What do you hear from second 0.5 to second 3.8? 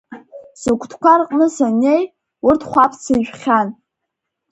Сыкәтқәа рҟны саннеи, урҭ хәаԥӡа ижәхьан.